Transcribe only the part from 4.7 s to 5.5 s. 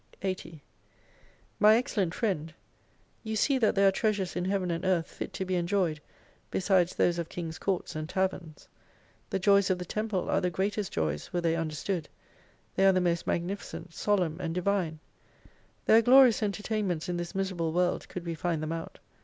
and Earth fit to